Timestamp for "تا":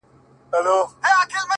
1.31-1.41